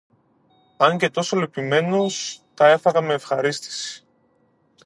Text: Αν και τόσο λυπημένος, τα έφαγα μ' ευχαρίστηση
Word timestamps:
Αν 0.77 0.97
και 0.97 1.09
τόσο 1.09 1.37
λυπημένος, 1.37 2.41
τα 2.53 2.67
έφαγα 2.67 3.01
μ' 3.01 3.11
ευχαρίστηση 3.11 4.03